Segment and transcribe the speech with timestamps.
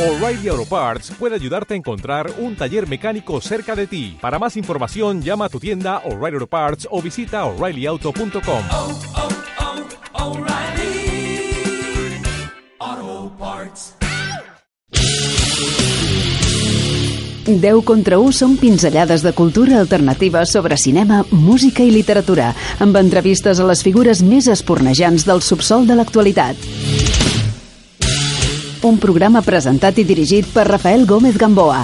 [0.00, 4.16] O'Reilly Auto Parts puede ayudarte a encontrar un taller mecánico cerca de ti.
[4.18, 8.62] Para más información, llama a tu tienda O'Reilly Auto Parts o visita oreillyauto.com.
[8.72, 8.98] oh,
[10.14, 10.40] oh,
[13.38, 13.94] Parts.
[17.44, 23.60] 10 contra 1 són pinzellades de cultura alternativa sobre cinema, música i literatura, amb entrevistes
[23.60, 27.19] a les figures més espornejants del subsol de l'actualitat.
[28.82, 31.82] Un programa presentat i dirigit per Rafael Gómez Gamboa.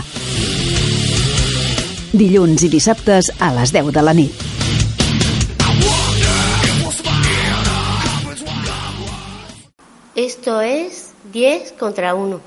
[2.16, 4.32] Dilluns i dissabtes a les 10 de la nit.
[10.16, 12.40] Esto es 10 contra 1.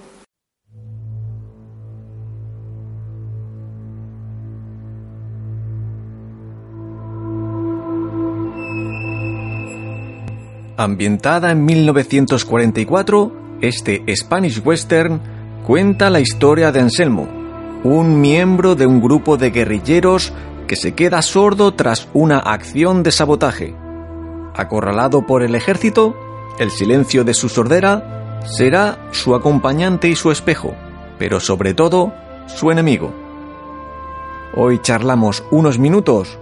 [10.77, 15.21] Ambientada en 1944, este Spanish Western
[15.65, 17.27] cuenta la historia de Anselmo,
[17.83, 20.33] un miembro de un grupo de guerrilleros
[20.67, 23.75] que se queda sordo tras una acción de sabotaje.
[24.55, 26.15] Acorralado por el ejército,
[26.59, 30.73] el silencio de su sordera será su acompañante y su espejo,
[31.17, 32.13] pero sobre todo
[32.47, 33.13] su enemigo.
[34.55, 36.39] Hoy charlamos unos minutos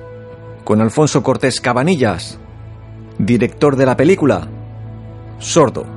[0.64, 2.40] con Alfonso Cortés Cabanillas,
[3.18, 4.48] director de la película
[5.40, 5.97] Sordo.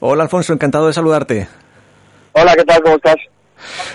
[0.00, 1.48] Hola Alfonso, encantado de saludarte.
[2.32, 2.82] Hola, ¿qué tal?
[2.82, 3.16] ¿Cómo estás?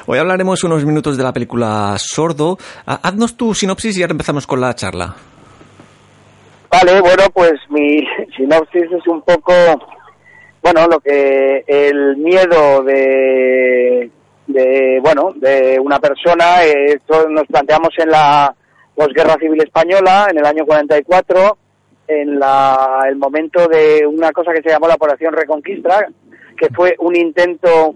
[0.07, 2.57] Hoy hablaremos unos minutos de la película Sordo.
[2.87, 5.15] Ah, Haznos tu sinopsis y ahora empezamos con la charla.
[6.71, 7.99] Vale, bueno, pues mi
[8.37, 9.53] sinopsis es un poco,
[10.63, 14.09] bueno, lo que el miedo de,
[14.47, 18.55] de bueno, de una persona, eh, esto nos planteamos en la
[18.95, 21.57] posguerra civil española, en el año 44,
[22.21, 26.07] en la, el momento de una cosa que se llamó la Operación Reconquista,
[26.57, 27.95] que fue un intento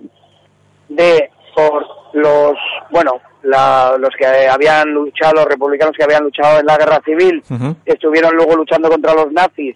[0.90, 2.54] de por los,
[2.92, 3.14] bueno,
[3.44, 7.44] la- los que habían luchado, los republicanos que habían luchado en la guerra civil,
[7.86, 9.76] que estuvieron luego luchando contra los nazis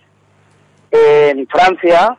[0.91, 2.17] en Francia,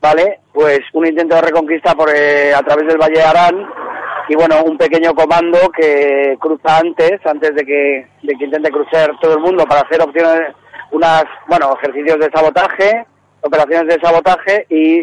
[0.00, 0.40] ¿vale?
[0.52, 3.66] Pues un intento de reconquista por, eh, a través del Valle de Arán
[4.28, 9.10] y bueno, un pequeño comando que cruza antes, antes de que, de que intente cruzar
[9.20, 10.54] todo el mundo para hacer opciones,
[10.92, 13.04] unas, bueno, ejercicios de sabotaje,
[13.42, 15.02] operaciones de sabotaje y,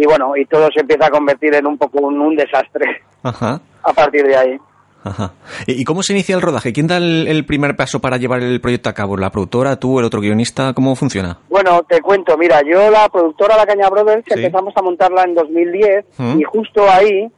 [0.00, 3.60] y bueno, y todo se empieza a convertir en un poco un, un desastre Ajá.
[3.82, 4.58] a partir de ahí.
[5.04, 5.32] Ajá.
[5.66, 6.72] ¿Y cómo se inicia el rodaje?
[6.72, 9.16] ¿Quién da el, el primer paso para llevar el proyecto a cabo?
[9.16, 10.74] ¿La productora, tú, el otro guionista?
[10.74, 11.38] ¿Cómo funciona?
[11.48, 14.34] Bueno, te cuento, mira, yo la productora La Caña Brothers Sí.
[14.34, 16.38] empezamos a montarla en 2010 Mm.
[16.40, 17.28] y justo ahí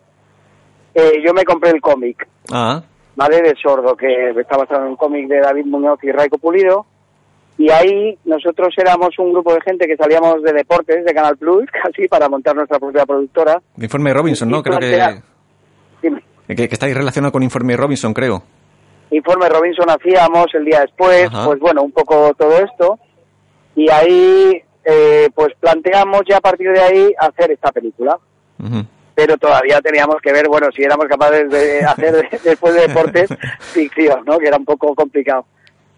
[0.94, 2.82] eh, yo me compré el cómic, Ah,
[3.16, 3.40] ¿vale?
[3.40, 6.84] De Sordo, que está basado en un cómic de David Muñoz y Raico Pulido.
[7.56, 11.64] Y ahí nosotros éramos un grupo de gente que salíamos de deportes, de Canal Plus,
[11.82, 13.60] casi, para montar nuestra propia productora.
[13.76, 14.62] de Informe Robinson, ¿no?
[14.62, 15.22] Creo que,
[16.02, 16.22] Dime.
[16.48, 18.42] que, que estáis relacionado con Informe Robinson, creo.
[19.10, 21.44] Informe Robinson hacíamos el día después, Ajá.
[21.46, 22.98] pues bueno, un poco todo esto.
[23.76, 28.18] Y ahí, eh, pues planteamos ya a partir de ahí hacer esta película.
[29.14, 33.28] Pero todavía teníamos que ver, bueno, si éramos capaces de hacer de- después de deportes
[33.60, 34.38] ficción, ¿no?
[34.38, 35.44] Que era un poco complicado.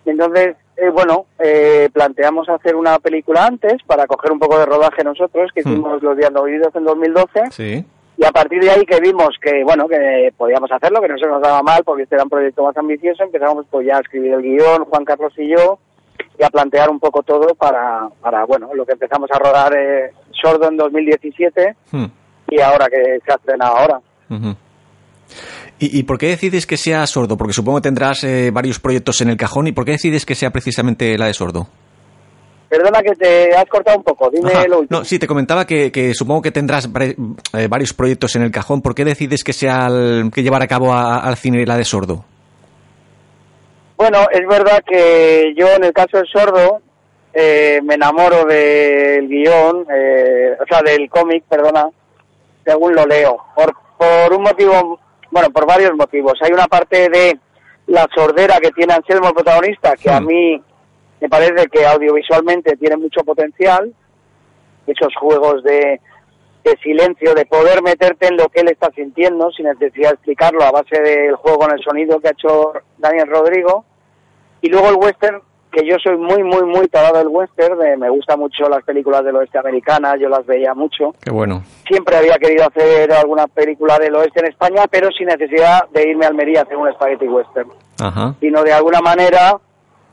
[0.04, 5.02] Entonces, eh, bueno, eh, planteamos hacer una película antes para coger un poco de rodaje
[5.05, 5.69] nosotros, que Hmm.
[5.73, 7.50] hicimos Los Días Vividos en 2012.
[7.50, 7.84] Sí.
[8.19, 11.26] Y a partir de ahí que vimos que, bueno, que podíamos hacerlo, que no se
[11.26, 14.32] nos daba mal, porque este era un proyecto más ambicioso, empezamos pues ya a escribir
[14.32, 15.78] el guion, Juan Carlos y yo,
[16.38, 20.12] y a plantear un poco todo para, para bueno, lo que empezamos a rodar eh,
[20.33, 22.06] Sordo en 2017 Hmm.
[22.49, 24.00] y ahora que se ha estrenado ahora.
[25.78, 27.37] ¿Y, y por qué decides que sea sordo?
[27.37, 29.66] Porque supongo que tendrás eh, varios proyectos en el cajón.
[29.66, 31.68] ¿Y por qué decides que sea precisamente la de sordo?
[32.68, 34.66] Perdona que te has cortado un poco, dime Ajá.
[34.66, 34.99] lo último.
[34.99, 38.83] No, sí, te comentaba que, que supongo que tendrás eh, varios proyectos en el cajón.
[38.83, 41.85] ¿Por qué decides que sea el, que llevar a cabo a- al cine la de
[41.85, 42.25] sordo?
[43.97, 46.80] Bueno, es verdad que yo en el caso del sordo
[47.33, 51.88] eh, me enamoro del guion, eh, o sea, del cómic, perdona,
[52.64, 54.99] según lo leo, por, por un motivo,
[55.37, 56.33] bueno, por varios motivos.
[56.40, 57.38] Hay una parte de
[57.88, 60.26] la sordera que tiene Anselmo, el protagonista, que a Hmm.
[60.26, 60.62] mí
[61.21, 63.93] me parece que audiovisualmente tiene mucho potencial,
[64.87, 66.00] esos juegos de,
[66.64, 70.64] de silencio, de poder meterte en lo que él está sintiendo sin necesidad de explicarlo
[70.64, 73.85] a base del juego con el sonido que ha hecho Daniel Rodrigo.
[74.62, 75.43] Y luego el western,
[75.76, 79.23] que yo soy muy, muy, muy tarado del western, de- me gustan mucho las películas
[79.25, 81.14] del oeste americana, yo las veía mucho.
[81.23, 81.62] Qué bueno.
[81.87, 86.25] Siempre había querido hacer alguna película del oeste en España, pero sin necesidad de irme
[86.25, 87.68] a Almería a hacer un spaghetti western,
[88.00, 88.35] Ajá.
[88.40, 89.56] sino de alguna manera,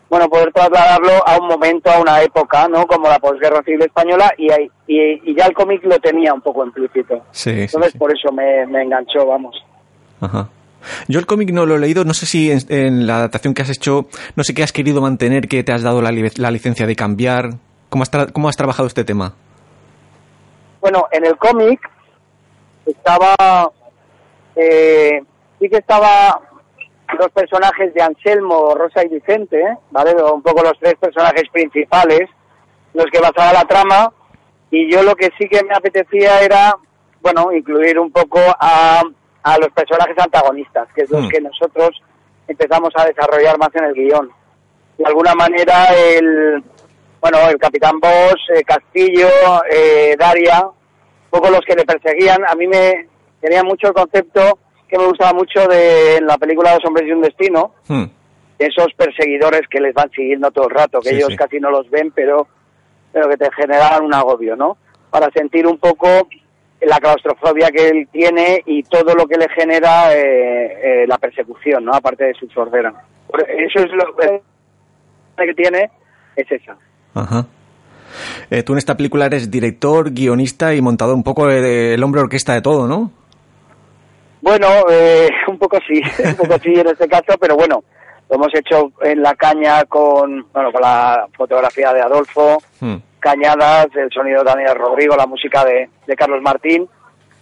[0.10, 2.86] bueno, poder trasladarlo a un momento, a una época, ¿no?
[2.86, 4.48] Como la posguerra civil española, y,
[4.88, 7.22] y, y ya el cómic lo tenía un poco implícito.
[7.32, 7.98] Sí, sí, Entonces, sí.
[7.98, 9.56] por eso me, me enganchó, vamos.
[10.22, 10.48] Ajá.
[11.08, 13.70] Yo el cómic no lo he leído, no sé si en, la adaptación que has
[13.70, 16.96] hecho, no sé qué has querido mantener, que te has dado la, la licencia de
[16.96, 17.52] cambiar.
[17.90, 19.34] ¿Cómo has, ¿Cómo has trabajado este tema?
[20.82, 21.80] Bueno, en el cómic
[22.86, 23.36] estaba,
[24.56, 25.22] eh,
[25.60, 26.42] sí que estaba
[27.18, 29.62] los personajes de Anselmo, Rosa y Vicente.
[29.92, 30.14] ¿vale?
[30.16, 32.30] Un poco los tres personajes principales,
[32.94, 34.12] los que basaba la trama,
[34.72, 36.76] y yo lo que sí que me apetecía era,
[37.22, 39.04] bueno, incluir un poco a,
[39.44, 41.30] a los personajes antagonistas, que es los Hmm.
[41.30, 42.02] que nosotros
[42.48, 44.30] empezamos a desarrollar más en el guion.
[44.98, 46.64] De alguna manera el,
[47.22, 49.28] bueno, el Capitán Boss, eh, Castillo,
[49.72, 52.44] eh, Daria, un poco los que le perseguían.
[52.48, 53.08] A mí me
[53.42, 57.12] tenía mucho el concepto que me gustaba mucho de en la película Dos hombres y
[57.12, 58.04] un destino, Hmm.
[58.60, 61.36] esos perseguidores que les van siguiendo todo el rato, que Sí, ellos sí.
[61.38, 62.48] casi no los ven, pero,
[63.12, 64.78] pero que te generan un agobio, ¿no?
[65.10, 66.28] Para sentir un poco
[66.86, 71.86] la claustrofobia que él tiene y todo lo que le genera eh, eh, la persecución,
[71.86, 71.94] ¿no?
[71.94, 72.94] Aparte de su sordera.
[73.48, 75.90] Eso es lo que tiene,
[76.36, 76.78] es esa.
[77.16, 77.46] Ajá.
[78.50, 82.22] Eh, tú en esta película eres director, guionista y montador, un poco eh, el hombre
[82.22, 83.12] orquesta de todo, ¿no?
[84.42, 84.68] Bueno,
[85.48, 87.84] un poco sí, un poco sí en este caso, pero bueno,
[88.30, 92.98] lo hemos hecho en la caña con, bueno, con la fotografía de Adolfo, Hmm.
[93.24, 96.90] Cañadas, el sonido de Daniel Rodrigo, la música de, de Carlos Martín,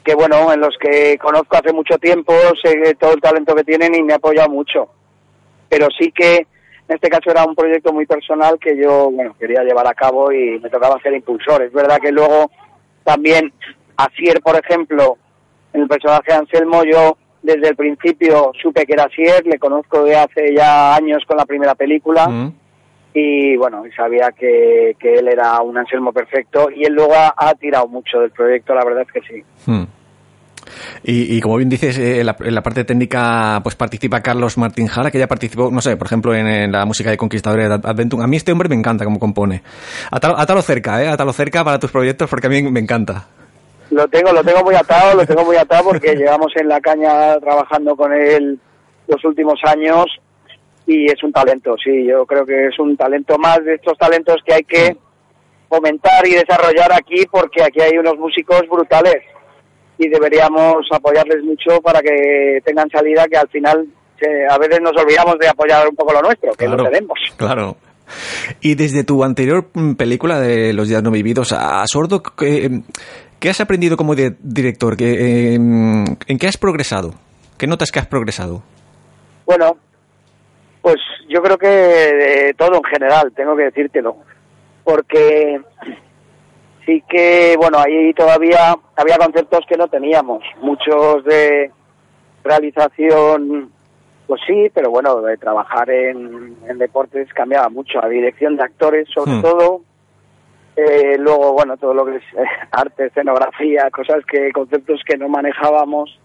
[0.04, 2.34] que bueno, en los que conozco hace mucho tiempo,
[2.64, 4.90] sé todo el talento que tienen y me ha apoyado mucho.
[5.68, 6.38] Pero sí que
[6.92, 10.32] en este caso era un proyecto muy personal que yo, bueno, quería llevar a cabo
[10.32, 11.64] y me tocaba ser impulsor.
[11.64, 12.52] Es verdad que luego
[13.04, 13.52] también
[13.98, 15.18] Asier, por ejemplo,
[15.74, 20.04] en el personaje de Anselmo, yo desde el principio supe que era Asier, le conozco
[20.04, 22.28] de hace ya años con la primera película.
[22.28, 22.54] Mm.
[23.14, 27.34] Y bueno, y sabía que, que él era un Anselmo perfecto y él luego ha,
[27.36, 29.44] ha tirado mucho del proyecto, la verdad es que sí.
[29.66, 29.84] Hmm.
[31.04, 34.58] Y, y como bien dices, eh, en, la, en la parte técnica pues participa Carlos
[34.58, 37.68] Martín Jara, que ya participó, no sé, por ejemplo, en, en la música de Conquistadores
[37.68, 38.22] de Adventum.
[38.22, 39.62] A mí este hombre me encanta como compone.
[40.12, 41.08] Atalo, atalo cerca, ¿eh?
[41.08, 43.28] Atalo cerca para tus proyectos porque a mí me encanta.
[43.90, 47.38] Lo tengo, lo tengo muy atado, lo tengo muy atado porque llevamos en la caña
[47.40, 48.60] trabajando con él
[49.08, 50.06] los últimos años
[50.94, 54.38] y es un talento, sí, yo creo que es un talento más de estos talentos
[54.46, 54.96] que hay que
[55.70, 59.24] fomentar y desarrollar aquí porque aquí hay unos músicos brutales
[59.98, 63.86] y deberíamos apoyarles mucho para que tengan salida que al final
[64.22, 67.18] eh, a veces nos olvidamos de apoyar un poco lo nuestro, que lo tenemos.
[67.38, 67.78] Claro.
[68.60, 72.82] Y desde tu anterior mm, película de Los días no vividos a Sordo, ¿qué,
[73.40, 74.98] qué has aprendido como de- director?
[74.98, 77.14] ¿Qué, eh, ¿En qué has progresado?
[77.58, 78.64] ¿Qué notas que has progresado?
[79.46, 79.78] Bueno,
[80.82, 80.98] pues
[81.30, 84.18] yo creo que de todo en general, tengo que decírtelo,
[84.84, 85.62] porque
[86.86, 91.72] sí que, bueno, ahí todavía había conceptos que no teníamos, muchos de
[92.44, 93.72] realización,
[94.28, 99.08] pues sí, pero bueno, de trabajar en, en deportes cambiaba mucho, la dirección de actores
[99.14, 99.42] sobre Hmm.
[99.42, 99.82] todo,
[100.76, 105.28] eh, luego, bueno, todo lo que es eh, arte, escenografía, cosas que, conceptos que no
[105.30, 106.18] manejábamos,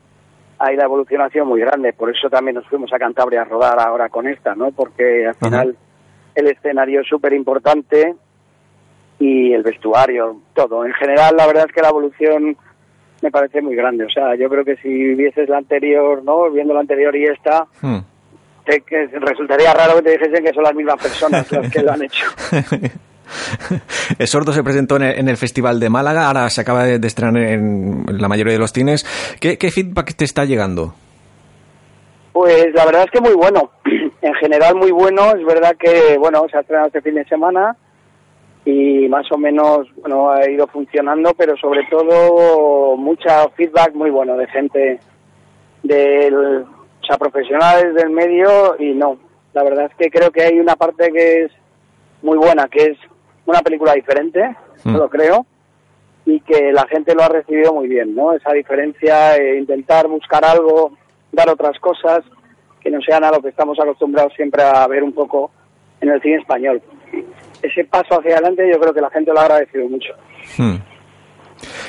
[0.59, 3.45] hay la evolución ha sido muy grande, por eso también nos fuimos a Cantabria a
[3.45, 4.71] rodar ahora con esta, ¿no?
[4.73, 5.77] Porque al final
[6.35, 8.15] el escenario es súper importante
[9.19, 10.85] y el vestuario, todo.
[10.85, 12.57] En general, la verdad es que la evolución
[13.23, 14.05] me parece muy grande.
[14.05, 16.51] O sea, yo creo que si vieses la anterior, ¿no?
[16.51, 17.99] Viendo la anterior y esta, Hmm.
[18.65, 21.93] te- que resultaría raro que te dijesen que son las mismas personas las que lo
[21.93, 22.27] han hecho.
[24.27, 28.29] Sordo se presentó en el, Festival de Málaga, ahora se acaba de, estrenar en la
[28.29, 29.05] mayoría de los cines.
[29.41, 30.95] ¿Qué, qué feedback te está llegando?
[32.33, 33.71] Pues la verdad es que muy bueno.
[34.23, 35.31] En general muy bueno.
[35.37, 37.77] Es verdad que, bueno, se ha estrenado este fin de semana
[38.67, 44.37] y más o menos, bueno, ha ido funcionando, pero sobre todo mucha feedback muy bueno
[44.37, 44.99] de gente
[45.85, 49.19] del, o sea, profesionales del medio y no.
[49.55, 51.53] La verdad es que creo que hay una parte que es
[52.23, 52.99] muy buena, que es
[53.47, 54.41] una película diferente,
[54.85, 54.93] Mm.
[54.93, 55.47] yo lo creo,
[56.27, 58.33] y que la gente lo ha recibido muy bien, ¿no?
[58.33, 60.93] Esa diferencia, eh, intentar buscar algo,
[61.33, 62.23] dar otras cosas
[62.81, 65.51] que no sean a lo que estamos acostumbrados siempre a ver un poco
[66.01, 66.83] en el cine español.
[67.63, 70.13] Ese paso hacia adelante yo creo que la gente lo ha agradecido mucho.
[70.59, 70.77] Hmm.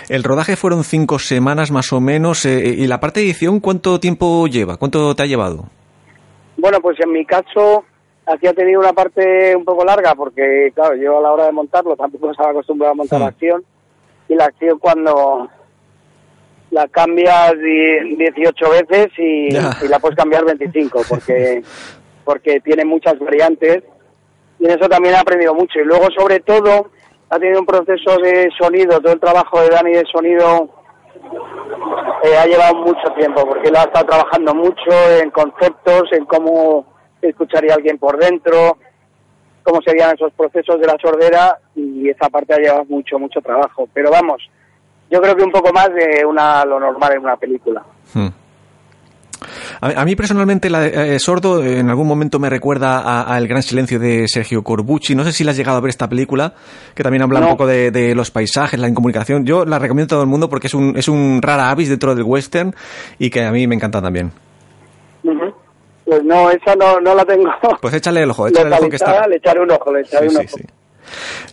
[0.09, 2.45] El rodaje fueron cinco semanas más o menos.
[2.45, 4.77] eh, ¿Y la parte de edición cuánto tiempo lleva?
[4.77, 5.65] ¿Cuánto te ha llevado?
[6.55, 7.83] Bueno, pues en mi caso,
[8.27, 11.51] aquí ha tenido una parte un poco larga porque, claro, yo a la hora de
[11.51, 13.25] montarlo tampoco estaba acostumbrado a montar Hmm.
[13.25, 13.63] acción.
[14.29, 15.47] Y la acción cuando
[16.71, 21.63] la cambias di- 18 veces y la puedes cambiar 25 porque
[22.25, 23.83] porque tiene muchas variantes.
[24.59, 25.79] Y en eso también he aprendido mucho.
[25.79, 26.89] Y luego sobre todo
[27.29, 30.69] ha tenido un proceso de sonido todo el trabajo de Dani de sonido
[32.23, 34.91] eh, ha llevado mucho tiempo porque él ha estado trabajando mucho
[35.21, 36.85] en conceptos en cómo
[37.21, 38.77] escucharía alguien por dentro
[39.63, 43.87] cómo serían esos procesos de la sordera y esa parte ha llevado mucho mucho trabajo
[43.93, 44.41] pero vamos
[45.09, 47.83] yo creo que un poco más de una lo normal en una película
[48.13, 48.27] Hmm.
[49.81, 53.47] A, mí personalmente la de, eh, Sordo en algún momento me recuerda a, a El
[53.47, 55.13] gran silencio de Sergio Corbucci.
[55.13, 56.55] No sé si la has llegado a ver esta película,
[56.95, 59.45] que también habla un poco de, de los paisajes, la incomunicación.
[59.45, 62.15] Yo la recomiendo a todo el mundo porque es un, es un rara avis dentro
[62.15, 62.73] del western
[63.19, 64.31] y que a mí me encanta también.
[66.07, 67.49] Pues no esa no, no la tengo
[67.81, 69.27] Pues échale el ojo, échale el ojo que está...
[69.27, 70.63] le echaré un ojo le echaré Sí, un sí, ojo sí.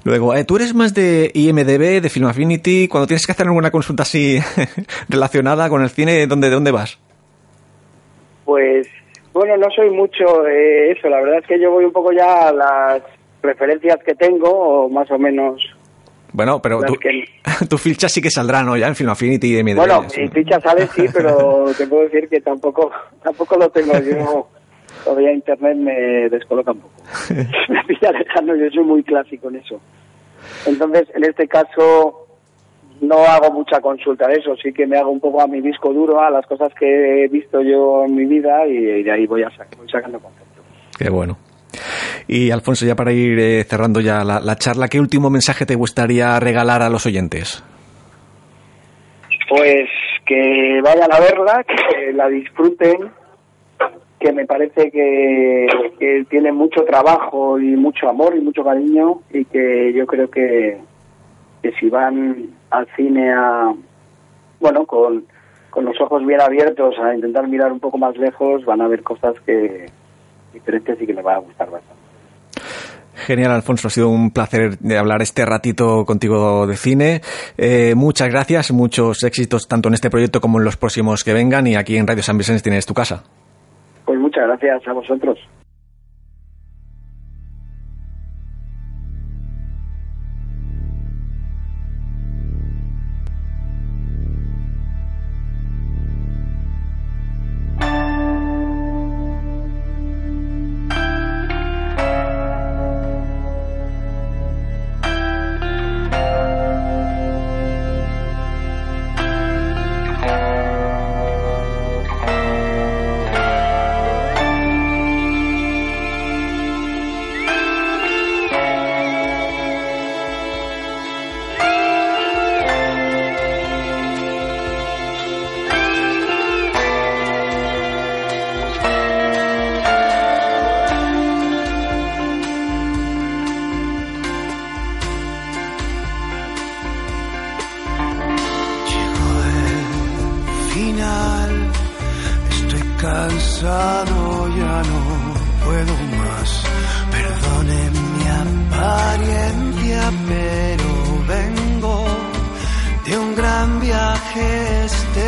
[0.05, 2.89] Luego, eh, ¿tú eres más de IMDB, de Film Affinity?
[2.89, 4.39] Cuando tienes que hacer alguna consulta así
[5.09, 6.99] relacionada con el cine, ¿dónde, ¿de dónde vas?
[8.45, 8.87] Pues
[9.33, 11.09] bueno, no soy mucho de eso.
[11.09, 13.03] La verdad es que yo voy un poco ya a las
[13.43, 15.61] referencias que tengo, o más o menos.
[16.35, 17.25] Bueno, pero tu, que-
[17.71, 18.77] tu ficha sí que saldrá, ¿no?
[18.77, 19.77] Ya en Film Affinity y IMDb.
[19.77, 20.21] Bueno, sí.
[20.23, 22.91] mi ficha sale sí, pero te puedo decir que tampoco
[23.23, 23.93] tampoco lo tengo.
[24.01, 24.49] Yo
[25.05, 26.95] todavía internet me descoloca un poco.
[27.69, 29.81] me pilla lejano, yo soy muy clásico en eso.
[30.67, 32.27] Entonces, en este caso
[33.01, 35.93] no hago mucha consulta de eso, sí que me hago un poco a mi disco
[35.93, 39.43] duro, a las cosas que he visto yo en mi vida y de ahí voy,
[39.43, 40.65] a sac- voy sacando conceptos.
[40.99, 41.37] Qué bueno.
[42.27, 45.75] Y Alfonso, ya para ir eh, cerrando ya la, la charla, ¿qué último mensaje te
[45.75, 47.63] gustaría regalar a los oyentes?
[49.49, 49.89] Pues
[50.27, 53.11] que vayan a verla, que la disfruten,
[54.19, 55.67] que me parece que,
[55.99, 60.79] que tiene mucho trabajo y mucho amor y mucho cariño y que yo creo que,
[61.63, 63.75] que si van al cine a,
[64.61, 65.27] bueno, con,
[65.69, 69.03] con los ojos bien abiertos a intentar mirar un poco más lejos, van a ver
[69.03, 69.87] cosas que
[70.55, 72.04] diferentes y que les va a gustar bastante.
[73.25, 73.89] Genial, Alfonso.
[73.89, 77.21] Ha sido un placer hablar este ratito contigo de cine.
[77.57, 81.67] Eh, muchas gracias, muchos éxitos tanto en este proyecto como en los próximos que vengan.
[81.67, 83.25] Y aquí en Radio San Vicente tienes tu casa.
[84.05, 85.39] Pues muchas gracias a vosotros.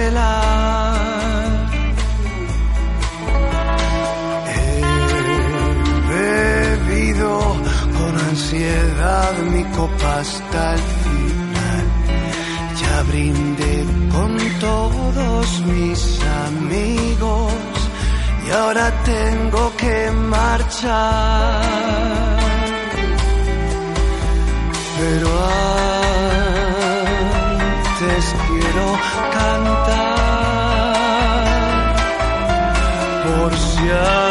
[0.07, 0.13] He
[6.13, 7.33] bebido
[7.99, 11.85] con ansiedad mi copa hasta el final.
[12.81, 17.53] Ya brindé con todos mis amigos
[18.47, 21.63] y ahora tengo que marchar.
[24.99, 25.29] Pero
[27.99, 28.87] antes quiero
[29.33, 29.86] cantar
[34.03, 34.26] por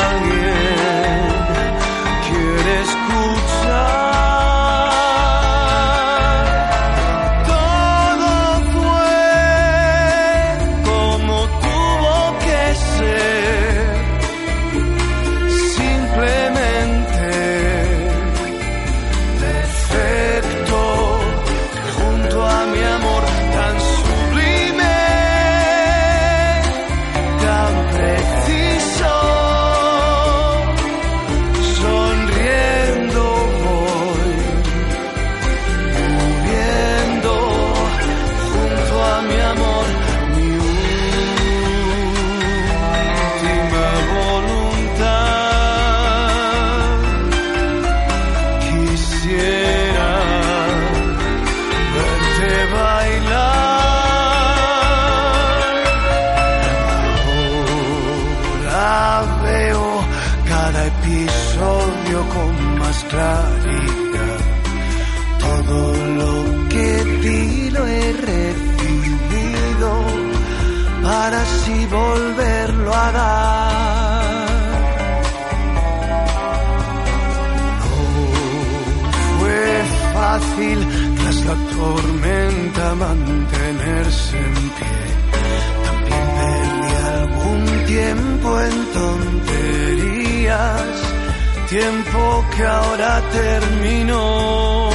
[65.39, 65.79] Todo
[66.19, 66.33] lo
[66.67, 66.89] que
[67.23, 69.89] di lo he recibido
[71.01, 74.35] para así volverlo a dar.
[77.79, 77.93] No
[79.39, 79.65] fue
[80.13, 80.79] fácil
[81.17, 84.97] tras la tormenta mantenerse en pie.
[85.85, 90.95] También perdí algún tiempo en tonterías,
[91.75, 94.94] tiempo que ahora terminó.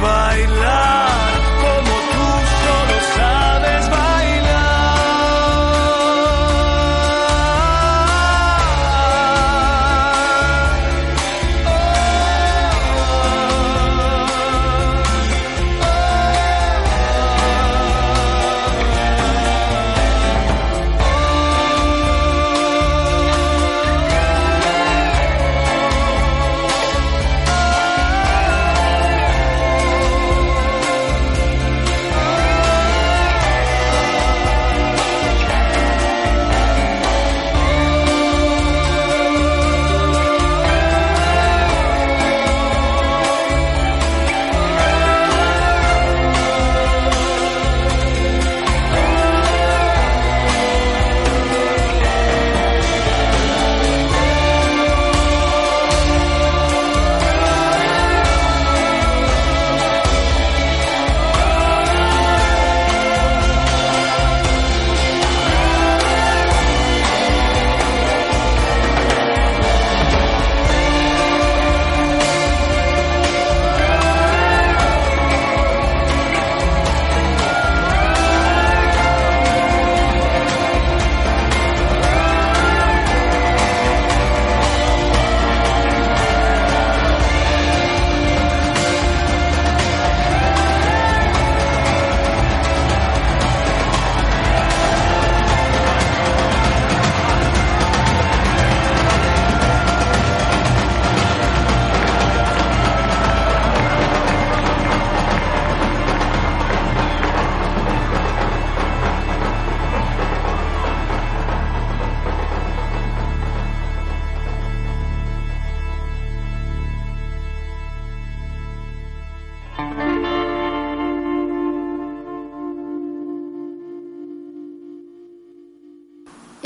[0.00, 0.45] vai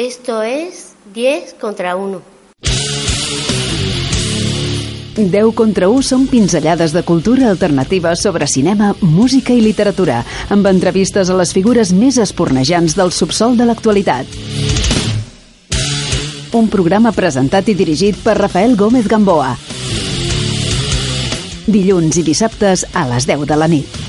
[0.00, 2.22] Esto es 10 contra 1.
[5.16, 11.28] 10 contra 1 són pinzellades de cultura alternativa sobre cinema, música i literatura, amb entrevistes
[11.28, 14.24] a les figures més espornejants del subsol de l'actualitat.
[16.56, 19.52] Un programa presentat i dirigit per Rafael Gómez Gamboa.
[21.68, 23.99] Dilluns i dissabtes a les 10 de la nit.